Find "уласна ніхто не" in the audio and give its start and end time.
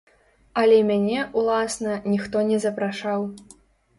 1.41-2.57